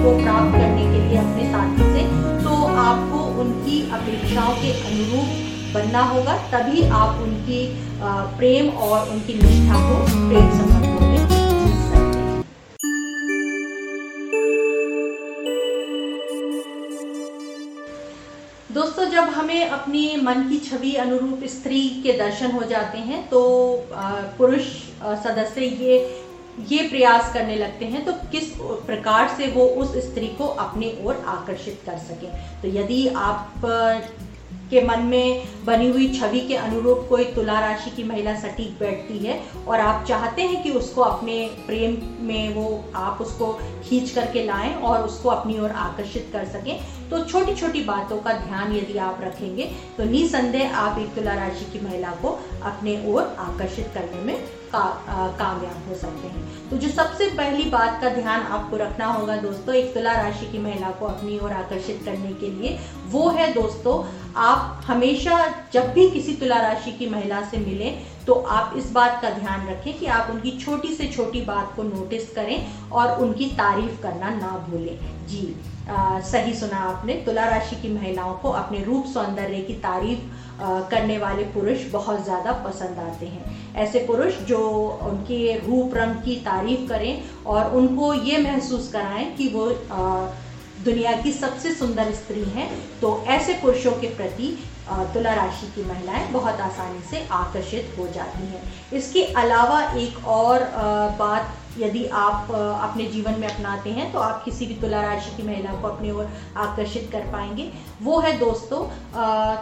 को 0.03 0.17
प्राप्त 0.23 0.51
करने 0.53 0.83
के 0.83 1.07
लिए 1.07 1.17
अपने 1.19 1.51
साथी 1.51 1.93
से 1.93 2.03
तो 2.43 2.55
आपको 2.81 3.23
उनकी 3.41 3.81
अपेक्षाओं 3.93 4.53
के 4.55 4.71
अनुरूप 4.81 5.49
बनना 5.73 6.03
होगा, 6.05 6.37
तभी 6.51 6.87
आप 6.89 7.21
उनकी 7.21 7.65
प्रेम 8.37 8.69
और 8.79 9.09
उनकी 9.09 9.33
निष्ठा 9.35 9.79
को 9.81 9.95
प्रेम 10.29 10.47
हैं। 10.51 10.69
दोस्तों, 18.69 19.05
जब 19.05 19.23
हमें 19.29 19.69
अपनी 19.69 20.15
मन 20.23 20.47
की 20.49 20.57
छवि 20.59 20.93
अनुरूप 20.95 21.43
स्त्री 21.49 21.81
के 22.03 22.13
दर्शन 22.17 22.51
हो 22.51 22.63
जाते 22.65 22.97
हैं 22.99 23.27
तो 23.29 23.41
पुरुष 24.37 24.67
सदस्य 25.23 25.61
ये 25.61 25.97
ये 26.69 26.87
प्रयास 26.87 27.33
करने 27.33 27.55
लगते 27.55 27.85
हैं 27.85 28.03
तो 28.05 28.13
किस 28.31 28.49
प्रकार 28.87 29.27
से 29.37 29.47
वो 29.51 29.65
उस 29.83 29.95
स्त्री 30.05 30.27
को 30.37 30.47
अपनी 30.63 30.91
ओर 31.03 31.23
आकर्षित 31.27 31.81
कर 31.85 31.97
सके? 31.99 32.27
तो 32.61 32.67
यदि 32.77 33.07
आप 33.09 33.61
के 34.71 34.81
मन 34.81 34.99
में 34.99 35.43
बनी 35.65 35.89
हुई 35.91 36.07
छवि 36.13 36.39
के 36.39 36.55
अनुरूप 36.55 37.05
कोई 37.09 37.25
तुला 37.25 37.59
राशि 37.59 37.91
की 37.91 38.03
महिला 38.03 38.35
सटीक 38.39 38.77
बैठती 38.79 39.17
है 39.17 39.39
और 39.67 39.79
आप 39.79 40.05
चाहते 40.05 40.41
हैं 40.41 40.63
कि 40.63 40.69
उसको 40.69 41.01
अपने 41.01 41.45
प्रेम 41.67 41.97
में 42.27 42.55
वो, 42.55 42.83
आप 42.95 43.21
उसको 43.21 43.53
खींच 43.83 44.09
करके 44.09 44.45
लाएँ 44.45 44.73
और 44.73 45.03
उसको 45.03 45.29
अपनी 45.29 45.59
ओर 45.59 45.69
आकर्षित 45.69 46.29
कर 46.33 46.45
सकें 46.45 47.00
तो 47.11 47.23
छोटी 47.25 47.55
छोटी 47.55 47.83
बातों 47.83 48.17
का 48.17 48.33
ध्यान 48.39 48.75
यदि 48.75 48.97
आप 48.99 49.19
रखेंगे 49.23 49.63
तो 49.97 50.03
निसंदेह 50.05 50.77
आप 50.77 50.99
एक 50.99 51.13
तुला 51.15 51.33
राशि 51.35 51.65
की 51.71 51.85
महिला 51.85 52.11
को 52.21 52.29
अपने 52.63 52.95
ओर 53.07 53.23
आकर्षित 53.39 53.91
करने 53.93 54.21
में 54.23 54.35
का, 54.71 54.83
कामयाब 55.39 55.87
हो 55.89 55.95
सकते 55.95 56.27
हैं। 56.27 56.69
तो 56.69 56.77
जो 56.77 56.89
सबसे 56.89 57.25
पहली 57.29 57.63
बात 57.69 57.99
का 58.01 58.09
ध्यान 58.09 58.41
आपको 58.49 58.77
रखना 58.77 59.05
होगा 59.05 59.35
दोस्तों 59.37 59.75
एक 59.75 59.93
तुला 59.93 60.13
राशि 60.13 60.45
की 60.51 60.57
महिला 60.57 60.91
को 60.91 61.05
अपनी 61.05 61.39
ओर 61.39 61.51
आकर्षित 61.53 62.01
करने 62.05 62.33
के 62.33 62.51
लिए 62.51 62.77
वो 63.07 63.27
है 63.29 63.51
दोस्तों 63.53 64.03
आप 64.41 64.81
हमेशा 64.85 65.39
जब 65.73 65.91
भी 65.93 66.09
किसी 66.09 66.33
तुला 66.35 66.59
राशि 66.61 66.91
की 66.91 67.09
महिला 67.09 67.41
से 67.49 67.57
मिलें 67.57 68.01
तो 68.25 68.33
आप 68.51 68.73
इस 68.77 68.91
बात 68.91 69.21
का 69.21 69.29
ध्यान 69.29 69.67
रखें 69.67 69.93
कि 69.99 70.05
आप 70.05 70.29
उनकी 70.31 70.57
छोटी 70.57 70.93
से 70.95 71.07
छोटी 71.07 71.41
बात 71.41 71.75
को 71.75 71.83
नोटिस 71.83 72.31
करें 72.33 72.89
और 72.91 73.19
उनकी 73.21 73.45
तारीफ़ 73.57 74.01
करना 74.01 74.29
ना 74.29 74.51
भूलें। 74.69 74.97
जी। 75.27 75.43
आ, 75.89 76.19
सही 76.21 76.53
सुना 76.53 76.77
आपने। 76.79 77.13
तुला 77.25 77.45
राशि 77.45 77.75
की 77.75 77.93
महिलाओं 77.93 78.33
को 78.33 78.49
अपने 78.51 78.83
रूप 78.83 79.05
सौंदर्य 79.05 79.61
की 79.61 79.73
तारीफ़ 79.81 80.19
करने 80.89 81.17
वाले 81.17 81.43
पुरुष 81.53 81.85
बहुत 81.91 82.23
ज़्यादा 82.23 82.51
पसंद 82.65 82.99
आते 83.01 83.25
हैं। 83.27 83.73
ऐसे 83.75 83.99
पुरुष 84.07 84.37
जो 84.47 84.59
उनके 85.03 85.57
रूप 85.57 85.95
रंग 85.95 86.21
की 86.23 86.35
तारीफ़ 86.45 86.87
करें 86.89 87.23
और 87.45 87.75
उनको 87.75 88.13
ये 88.13 88.37
महसूस 88.43 88.91
कराएँ 88.93 89.33
कि 89.35 89.47
वो 89.47 89.65
आ, 89.91 90.27
दुनिया 90.79 91.11
की 91.21 91.31
सबसे 91.31 91.73
सुंदर 91.73 92.11
स्त्री 92.13 92.43
हैं 92.51 92.69
तो 92.99 93.09
ऐसे 93.29 93.53
पुरुषों 93.53 93.91
के 93.91 94.07
प्रति 94.15 94.57
तुला 95.13 95.33
राशि 95.33 95.67
की 95.75 95.83
महिलाएँ 95.83 96.27
बहुत 96.31 96.59
आसानी 96.61 97.01
से 97.09 97.25
आकर्षित 97.31 97.93
हो 97.97 98.07
जाती 98.07 98.45
हैं। 98.45 98.61
इसके 98.93 99.23
अलावा 99.35 99.81
एक 99.95 100.25
और 100.27 100.63
बात 101.19 101.53
यदि 101.77 102.05
आप 102.05 102.51
अपने 102.51 103.05
जीवन 103.07 103.39
में 103.39 103.47
अपनाते 103.47 103.89
हैं 103.89 104.11
तो 104.13 104.19
आप 104.19 104.43
किसी 104.45 104.65
भी 104.65 104.75
तुला 104.75 105.01
राशि 105.01 105.35
की 105.37 105.43
महिला 105.43 105.73
को 105.81 105.87
अपनी 105.87 106.11
ओर 106.11 106.29
आकर्षित 106.57 107.09
कर 107.11 107.31
पाएँगे। 107.31 107.69
वो 108.01 108.19
है 108.19 108.37
दोस्तों 108.39 108.83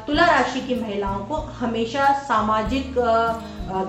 तुला 0.05 0.25
राशि 0.25 0.61
की 0.61 0.75
महिलाओं 0.75 1.19
को 1.25 1.35
हमेशा 1.59 2.11
सामाजिक 2.23 2.95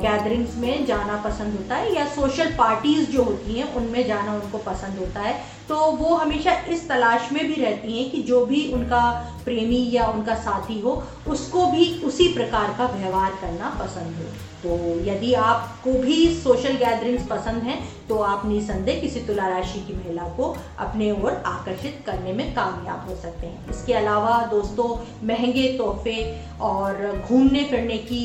गैदरिंग्स 0.02 0.56
में 0.56 0.84
जाना 0.86 1.16
पसंद 1.24 1.56
होता 1.56 1.76
है 1.76 1.94
या 1.94 2.06
सोशल 2.10 2.50
पार्टीज़ 2.58 3.10
जो 3.10 3.22
होती 3.24 3.58
हैं, 3.58 3.72
उनमें 3.74 4.06
जाना 4.06 4.32
उनको 4.32 4.58
पसंद 4.60 4.98
होता 4.98 5.20
है। 5.20 5.38
तो 5.68 5.76
वो 5.92 6.14
हमेशा 6.16 6.52
इस 6.68 6.88
तलाश 6.88 7.32
में 7.32 7.46
भी 7.46 7.54
रहती 7.54 7.98
हैं 7.98 8.10
कि 8.10 8.22
जो 8.22 8.44
भी 8.46 8.66
उनका 8.72 9.02
प्रेमी 9.50 9.88
या 9.92 10.06
उनका 10.08 10.34
साथी 10.40 10.80
हो, 10.80 11.02
उसको 11.28 11.66
भी 11.66 11.92
उसी 12.04 12.32
प्रकार 12.34 12.74
का 12.78 12.86
व्यवहार 12.94 13.30
करना 13.40 13.76
पसंद 13.80 14.16
हो। 14.16 14.32
तो 14.62 14.76
यदि 15.04 15.32
आपको 15.34 15.92
भी 16.00 16.16
सोशल 16.36 16.74
गैदरिंग्स 16.76 17.26
पसंद 17.26 17.62
हैं 17.62 17.78
तो 18.08 18.16
आप 18.22 18.44
निसंदेह 18.46 19.00
किसी 19.00 19.20
तुला 19.26 19.46
राशि 19.48 19.78
की 19.80 19.94
महिला 19.94 20.22
को 20.36 20.48
अपने 20.78 21.10
ओर 21.12 21.32
आकर्षित 21.46 22.02
करने 22.06 22.32
में 22.32 22.52
कामयाब 22.54 23.08
हो 23.08 23.14
सकते 23.16 23.46
हैं। 23.46 23.70
इसके 23.70 23.94
अलावा 23.94 24.34
दोस्तों, 24.50 24.88
महँगे 25.26 25.66
तोहफे 25.78 26.18
और 26.60 27.24
घूमने 27.28 27.62
फिरने 27.64 27.96
की 28.10 28.20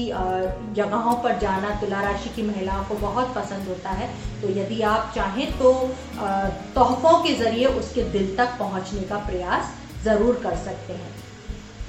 जगहों 0.76 1.16
पर 1.24 1.38
जाना 1.40 1.70
तुला 1.82 2.02
राशि 2.02 2.30
की 2.36 2.42
महिलाओं 2.42 2.84
को 2.84 2.96
बहुत 2.98 3.34
पसंद 3.36 3.68
होता 3.68 3.90
है। 3.92 4.10
तो 4.42 4.50
यदि 4.60 4.82
आप 4.84 5.12
चाहें 5.16 5.48
तो 5.60 5.74
तोहफों 6.76 7.18
के 7.24 7.34
ज़रिए 7.36 7.66
उसके 7.76 8.04
दिल 8.12 8.36
तक 8.38 8.58
पहुँचने 8.60 9.02
का 9.04 9.18
प्रयास 9.28 9.74
ज़रूर 10.06 10.40
कर 10.44 10.56
सकते 10.58 10.94
हैं। 10.94 11.14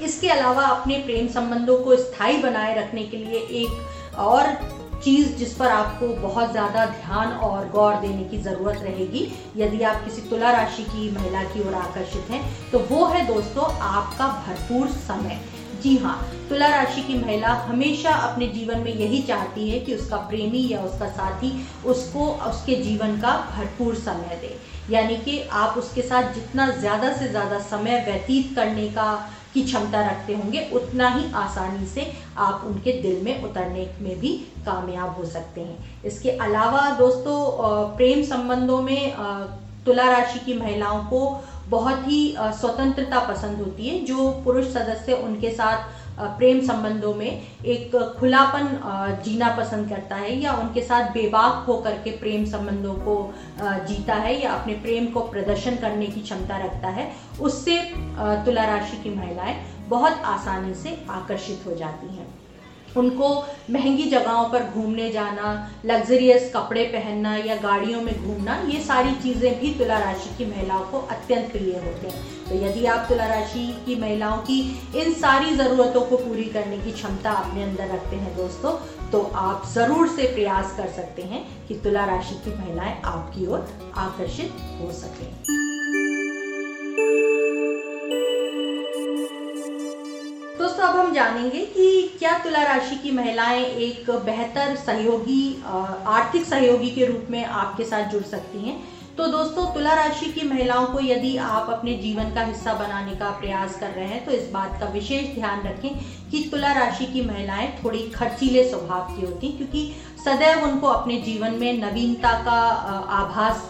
इसके 0.02 0.28
अलावा 0.30 0.62
अपने 0.64 0.99
प्रेम 1.00 1.28
संबंधों 1.30 1.78
को 1.80 1.96
स्थायी 1.99 2.38
बनाए 2.38 2.75
रखने 2.78 3.02
के 3.04 3.16
लिए 3.18 3.38
एक 3.61 4.18
और 4.20 4.52
चीज़ 4.96 5.35
जिस 5.37 5.52
पर 5.54 5.68
आपको 5.68 6.06
बहुत 6.20 6.50
ज़्यादा 6.52 6.85
ध्यान 6.87 7.32
और 7.46 7.68
गौर 7.70 7.94
देने 7.96 8.25
की 8.25 8.38
ज़रूरत 8.42 8.82
रहेगी, 8.82 9.26
यदि 9.56 9.82
आप 9.85 10.04
किसी 10.04 10.23
तुला 10.30 10.50
राशि 10.50 10.82
की 10.85 11.11
महिला 11.12 11.42
की 11.44 11.66
ओर 11.68 11.75
आकर्षित 11.75 12.30
हैं 12.30 12.42
तो 12.73 12.78
वो 12.90 13.04
है 13.06 13.26
दोस्तों 13.26 13.64
आपका 13.73 14.28
भरपूर 14.46 14.88
समय। 14.88 15.40
जी 15.82 15.96
हाँ 15.99 16.16
तुला 16.49 16.68
राशि 16.68 17.02
की 17.02 17.14
महिला 17.16 17.49
हमेशा 17.64 18.11
अपने 18.23 18.46
जीवन 18.49 18.78
में 18.80 18.92
यही 18.92 19.23
चाहती 19.23 19.68
है 19.70 19.80
कि 19.80 19.94
उसका 19.94 20.16
प्रेमी 20.28 20.66
या 20.68 20.80
उसका 20.80 21.08
साथी 21.11 21.50
उसको, 21.85 22.28
उसके 22.49 22.75
जीवन 22.82 23.20
का 23.20 23.37
भरपूर 23.50 23.94
समय 23.96 24.38
दे। 24.40 24.56
यानी 24.90 25.16
कि 25.16 25.40
आप 25.54 25.78
उसके 25.78 26.02
साथ 26.02 26.32
जितना 26.32 26.70
ज़्यादा 26.70 27.12
से 27.12 27.28
ज़्यादा 27.28 27.58
समय 27.60 28.04
व्यतीत 28.06 28.54
करने 28.56 28.88
का, 28.88 29.14
की 29.54 29.62
क्षमता 29.64 30.00
रखते 30.02 30.34
होंगे, 30.34 30.68
उतना 30.72 31.08
ही 31.08 31.24
आसानी 31.34 31.86
से 31.86 32.12
आप 32.38 32.64
उनके 32.66 32.92
दिल 33.02 33.22
में 33.24 33.42
उतरने 33.42 33.88
में 34.00 34.18
भी 34.20 34.30
कामयाब 34.66 35.16
हो 35.18 35.24
सकते 35.26 35.60
हैं। 35.60 36.02
इसके 36.04 36.30
अलावा 36.38 36.88
दोस्तों 36.98 37.36
प्रेम 37.96 38.22
संबंधों 38.24 38.80
में 38.82 39.12
तुला 39.86 40.08
राशि 40.08 40.38
की 40.38 40.54
महिलाओं 40.54 41.04
को 41.04 41.20
बहुत 41.68 42.02
ही 42.06 42.34
स्वतंत्रता 42.38 43.18
पसंद 43.26 43.58
होती 43.58 43.88
है, 43.88 43.98
जो 44.00 44.30
पुरुष 44.44 44.66
सदस्य 44.66 45.14
उनके 45.14 45.50
साथ 45.50 46.05
प्रेम 46.18 46.61
संबंधों 46.61 47.14
में 47.14 47.42
एक 47.66 47.96
खुलापन 48.20 48.68
जीना 49.25 49.49
पसंद 49.56 49.88
करता 49.88 50.16
है 50.16 50.35
या 50.37 50.52
उनके 50.52 50.82
साथ 50.82 51.11
बेबाक 51.11 51.64
होकर 51.66 51.99
के 52.04 52.11
प्रेम 52.11 52.44
संबंधों 52.44 52.94
को 53.00 53.16
जीता 53.61 54.14
है 54.14 54.40
या 54.42 54.52
अपने 54.52 54.75
प्रेम 54.82 55.06
को 55.06 55.20
प्रदर्शन 55.28 55.76
करने 55.76 56.06
की 56.06 56.20
क्षमता 56.20 56.56
रखता 56.56 56.88
है, 56.88 57.11
उससे 57.40 57.80
तुला 58.46 58.64
राशि 58.66 59.02
की 59.02 59.14
महिलाएँ 59.16 59.56
बहुत 59.88 60.23
आसानी 60.26 60.75
से 60.75 60.99
आकर्षित 61.11 61.66
हो 61.66 61.75
जाती 61.75 62.14
हैं। 62.14 62.26
उनको 62.96 63.28
महँगी 63.70 64.04
जगहों 64.10 64.48
पर 64.50 64.64
घूमने 64.64 65.10
जाना 65.12 65.48
लग्जरियस 65.84 66.50
कपड़े 66.54 66.84
पहनना 66.86 67.36
या 67.36 67.56
गाड़ियों 67.62 68.00
में 68.02 68.14
घूमना, 68.16 68.56
ये 68.68 68.80
सारी 68.84 69.14
चीज़ें 69.22 69.60
भी 69.60 69.74
तुला 69.74 69.98
राशि 69.98 70.34
की 70.38 70.46
महिलाओं 70.46 70.84
को 70.90 70.98
अत्यंत 71.10 71.50
प्रिय 71.52 71.72
होते 71.76 72.08
हैं। 72.08 72.24
तो 72.48 72.54
यदि 72.56 72.84
आप 72.86 73.06
तुला 73.08 73.26
राशि 73.26 73.66
की 73.86 73.96
महिलाओं 74.00 74.36
की 74.40 74.60
इन 74.96 75.12
सारी 75.14 75.54
ज़रूरतों 75.56 76.00
को 76.00 76.16
पूरी 76.16 76.44
करने 76.50 76.78
की 76.78 76.92
क्षमता 76.92 77.30
अपने 77.34 77.62
अंदर 77.62 77.94
रखते 77.94 78.16
हैं 78.16 78.36
दोस्तों 78.36 78.72
तो 79.12 79.20
आप 79.36 79.66
ज़रूर 79.74 80.08
से 80.08 80.32
प्रयास 80.34 80.76
कर 80.76 80.88
सकते 80.92 81.22
हैं 81.22 81.44
कि 81.68 81.74
तुला 81.74 82.04
राशि 82.04 82.34
की 82.44 82.56
महिलाएँ 82.58 83.00
आपकी 83.04 83.46
ओर 83.46 83.68
आकर्षित 83.98 84.52
हो 84.80 84.92
सकें। 84.94 85.65
जानेंगे 91.16 91.61
कि 91.66 92.16
क्या 92.18 92.35
तुला 92.38 92.62
राशि 92.64 92.96
की 92.96 93.11
महिलाएँ 93.12 93.64
एक 93.87 94.11
बेहतर 94.26 94.75
सहयोगी 94.76 95.40
आर्थिक 95.64 96.44
सहयोगी 96.44 96.90
के 96.90 97.04
रूप 97.06 97.26
में 97.30 97.44
आपके 97.44 97.85
साथ 97.85 98.11
जुड़ 98.11 98.23
सकती 98.25 98.58
हैं। 98.61 98.76
तो 99.18 99.26
दोस्तों, 99.26 99.64
तुला 99.66 99.92
राशि 99.94 100.26
की 100.28 100.42
महिलाओं 100.44 100.87
को 100.87 101.00
यदि 101.00 101.37
आप 101.42 101.66
अपने 101.70 101.94
जीवन 101.96 102.30
का 102.30 102.40
हिस्सा 102.42 102.75
बनाने 102.75 103.14
का 103.14 103.30
प्रयास 103.38 103.76
कर 103.76 103.90
रहे 103.90 104.06
हैं 104.06 104.25
तो 104.25 104.32
इस 104.32 104.50
बात 104.50 104.76
का 104.80 104.87
विशेष 104.88 105.28
ध्यान 105.35 105.62
रखें 105.62 105.90
कि 106.30 106.40
तुला 106.50 106.73
राशि 106.73 107.06
की 107.06 107.20
महिलाएँ 107.23 107.68
थोड़ी 107.78 108.02
खर्चीले 108.14 108.62
स्वभाव 108.64 109.06
की 109.14 109.23
होती 109.23 109.50
क्योंकि 109.56 109.87
सदैव 110.25 110.62
उनको 110.64 110.87
अपने 110.88 111.18
जीवन 111.20 111.52
में 111.54 111.73
नवीनता 111.75 112.35
का 112.44 112.58
आभास 113.16 113.64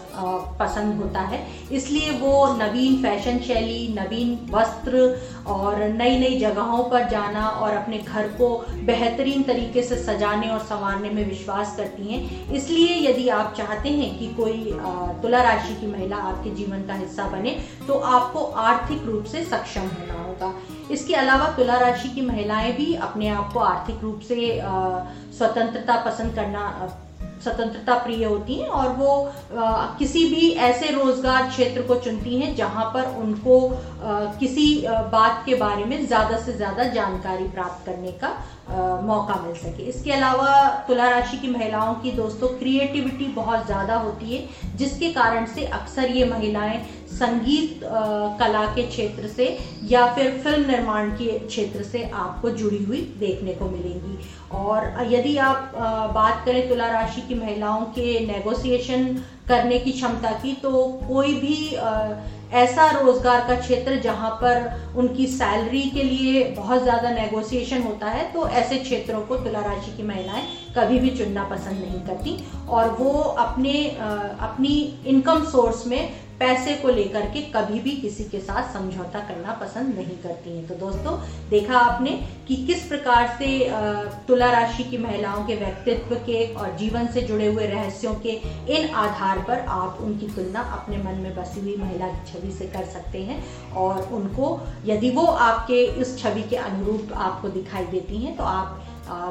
पसंद 0.61 1.00
होता 1.00 1.20
है। 1.23 1.40
इसलिए 1.73 2.11
वो 2.18 2.46
नवीन 2.54 3.02
फ़ैशन 3.02 3.38
शैली, 3.38 3.87
नवीन 3.94 4.38
वस्त्र 4.50 5.04
और 5.46 5.82
नई 5.90 6.18
नई 6.18 6.38
जगहों 6.40 6.82
पर 6.90 7.08
जाना 7.08 7.46
और 7.46 7.75
अपने 7.75 7.99
घर 7.99 8.28
को 8.38 8.49
बेहतरीन 8.87 9.42
तरीके 9.42 9.82
से 9.82 9.96
सजाने 9.99 10.49
और 10.49 10.58
संवारने 10.61 11.11
में 11.11 11.25
विश्वास 11.25 11.76
करती 11.76 12.12
हैं। 12.12 12.52
इसलिए 12.52 12.94
यदि 13.08 13.28
आप 13.30 13.54
चाहते 13.56 13.88
हैं 13.90 14.18
कि 14.18 14.26
कोई 14.35 14.73
तुला 15.23 15.42
राशि 15.42 15.75
की 15.75 15.87
महिला 15.87 16.16
आपके 16.25 16.50
जीवन 16.54 16.82
का 16.82 16.94
हिस्सा 16.94 17.28
बने 17.28 17.56
तो 17.87 17.99
आपको 18.11 18.44
आर्थिक 18.64 19.02
रूप 19.06 19.25
से 19.25 19.44
सक्षम 19.44 19.88
होना 19.88 20.23
होगा। 20.23 20.52
इसके 20.90 21.14
अलावा 21.14 21.46
तुला 21.56 21.78
राशि 21.78 22.08
की 22.08 22.20
महिलाएँ 22.23 22.73
भी 22.73 22.94
अपने 23.06 23.28
आप 23.30 23.52
को 23.52 23.61
आर्थिक 23.61 24.02
रूप 24.02 24.20
से 24.28 24.61
स्वतंत्रता 25.38 25.96
पसंद 26.04 26.35
करना 26.35 26.61
स्वतंत्रता 27.43 27.95
प्रिय 28.05 28.25
होती 28.25 28.55
हैं 28.55 28.69
और 28.69 28.88
वो 28.97 29.12
आ, 29.57 29.87
किसी 29.99 30.25
भी 30.31 30.50
ऐसे 30.69 30.90
रोज़गार 30.93 31.49
क्षेत्र 31.49 31.83
को 31.83 31.95
चुनती 32.00 32.38
हैं 32.38 32.55
जहाँ 32.57 32.85
पर 32.95 33.14
उनको 33.23 33.59
आ, 33.69 34.25
किसी 34.40 34.66
बात 35.12 35.43
के 35.47 35.55
बारे 35.57 35.85
में 35.85 36.07
ज़्यादा 36.07 36.38
से 36.40 36.52
ज़्यादा 36.52 36.85
जानकारी 36.93 37.49
प्राप्त 37.49 37.87
करने 37.87 38.12
का 38.23 38.28
आ, 38.28 39.00
मौका 39.02 39.40
मिल 39.43 39.55
सके। 39.57 39.83
इसके 39.88 40.12
अलावा 40.12 40.69
तुला 40.88 41.09
राशि 41.11 41.37
की 41.38 41.49
महिलाओं 41.49 41.95
की 42.02 42.12
दोस्तों 42.12 42.49
क्रिएटिविटी 42.59 43.26
बहुत 43.35 43.66
ज़्यादा 43.66 43.97
होती 43.97 44.37
है 44.37 44.76
जिसके 44.76 45.12
कारण 45.12 45.47
से 45.47 45.66
अक्सर 45.81 46.11
ये 46.11 46.25
महिलाएँ 46.31 46.85
संगीत 47.09 47.81
कला 48.40 48.64
के 48.75 48.83
क्षेत्र 48.87 49.28
से 49.28 49.47
या 49.90 50.07
फिर 50.14 50.31
फ़िल्म 50.45 50.66
निर्माण 50.71 51.11
के 51.19 51.38
क्षेत्र 51.38 51.83
से 51.83 52.02
आपको 52.14 52.50
जुड़ी 52.52 52.83
हुई 52.85 53.00
देखने 53.19 53.52
को 53.55 53.69
मिलेंगी। 53.71 54.19
और 54.53 55.07
यदि 55.11 55.37
आप 55.38 55.73
बात 56.15 56.45
करें 56.47 56.69
तुला 56.69 56.87
राशि 56.90 57.20
की 57.20 57.35
महिलाओं 57.35 57.85
के 57.94 58.18
नेगोशिएशन 58.27 59.05
करने 59.49 59.79
की 59.79 59.92
क्षमता 59.92 60.31
की 60.33 60.53
तो 60.62 60.70
कोई 61.09 61.35
भी 61.35 61.57
ऐसा 62.55 62.90
रोज़गार 62.90 63.40
का 63.49 63.55
क्षेत्र 63.61 63.97
जहाँ 64.01 64.31
पर 64.42 64.94
उनकी 64.97 65.27
सैलरी 65.27 65.83
के 65.90 66.03
लिए 66.03 66.44
बहुत 66.57 66.83
ज़्यादा 66.83 67.11
नेगोशिएशन 67.11 67.83
होता 67.83 68.07
है 68.07 68.31
तो 68.33 68.47
ऐसे 68.49 68.79
क्षेत्रों 68.79 69.20
को 69.20 69.37
तुला 69.37 69.61
राशि 69.61 69.97
की 69.97 70.03
महिलाएँ 70.03 70.42
कभी 70.77 70.99
भी 70.99 71.11
चुनना 71.16 71.44
पसंद 71.44 71.81
नहीं 71.81 72.01
करती। 72.07 72.37
और 72.68 72.90
वो 72.90 73.12
अपने 73.38 73.73
अपनी 74.40 74.77
इनकम 75.07 75.44
सोर्स 75.44 75.87
में 75.87 76.26
पैसे 76.40 76.75
को 76.77 76.88
लेकर 76.90 77.27
के 77.31 77.40
कभी 77.53 77.81
भी 77.81 77.90
किसी 77.96 78.25
के 78.25 78.40
साथ 78.40 78.72
समझौता 78.72 79.20
करना 79.29 79.53
पसंद 79.61 79.94
नहीं 79.94 80.16
करती 80.22 80.57
हैं। 80.57 80.66
तो 80.68 80.75
दोस्तों, 80.77 81.16
देखा 81.51 81.79
आपने 81.79 82.11
कि 82.49 82.57
किस 82.66 82.83
प्रकार 82.88 83.27
से 83.38 83.49
तुला 84.29 84.51
राशि 84.53 84.85
की 84.85 84.99
महिलाओं 84.99 85.44
के 85.46 85.55
व्यक्तित्व 85.57 86.14
के 86.27 86.44
और 86.55 86.77
जीवन 86.79 87.07
से 87.12 87.22
जुड़े 87.22 87.46
हुए 87.46 87.66
रहस्यों 87.66 88.14
के 88.27 88.40
इन 88.77 88.88
आधार 88.96 89.38
पर 89.49 89.64
आप 89.77 89.99
उनकी 90.03 90.29
तुलना 90.35 90.61
अपने 90.79 90.96
मन 90.99 91.20
में 91.22 91.35
बसी 91.37 91.61
हुई 91.61 91.77
महिला 91.77 92.09
की 92.09 92.33
छवि 92.33 92.53
से 92.53 92.66
कर 92.68 92.85
सकते 92.92 93.22
हैं 93.22 93.42
और 93.75 94.03
उनको, 94.14 94.59
यदि 94.87 95.11
वो 95.11 95.27
आपके 95.27 95.83
इस 96.01 96.18
छवि 96.18 96.42
के 96.51 96.57
अनुरूप 96.57 97.12
आपको 97.14 97.49
दिखाई 97.51 97.87
देती 97.87 98.25
हैं 98.25 98.37
तो 98.37 98.44
आप 98.44 98.83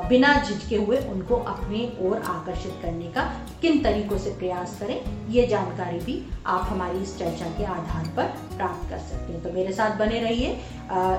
बिना 0.10 0.34
झिझके 0.42 0.76
हुए 0.78 0.98
उनको 1.12 1.36
अपने 1.36 1.80
ओर 2.02 2.18
आकर्षित 2.18 2.74
करने 2.82 3.08
का 3.08 3.24
किन 3.62 3.82
तरीकों 3.84 4.18
से 4.18 4.30
प्रयास 4.30 4.78
करें, 4.80 5.30
ये 5.32 5.46
जानकारी 5.48 6.00
भी 6.00 6.22
आप 6.46 6.68
हमारी 6.70 7.00
इस 7.00 7.18
चर्चा 7.20 7.46
के 7.58 7.64
आधार 7.66 8.06
पर 8.16 8.28
प्राप्त 8.58 8.90
कर 8.90 8.98
सकते 9.00 9.34
हैं। 9.34 9.42
तो 9.44 9.52
मेरे 9.52 9.74
साथ 9.74 9.98
बने 9.98 10.20
रहिए। 10.20 10.50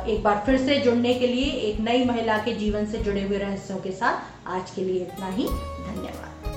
एक 0.08 0.22
बार 0.24 0.42
फिर 0.46 0.58
से 0.58 0.78
जुड़ने 0.80 1.14
के 1.14 1.26
लिए 1.26 1.50
एक 1.62 1.80
नई 1.80 2.04
महिला 2.04 2.38
के 2.38 2.54
जीवन 2.54 2.86
से 2.86 2.98
जुड़े 2.98 3.22
हुए 3.22 3.38
रहस्यों 3.38 3.78
के 3.78 3.92
साथ 3.92 4.48
आज 4.48 4.70
के 4.70 4.84
लिए 4.84 5.02
इतना 5.02 5.26
ही। 5.28 5.44
धन्यवाद। 5.44 6.55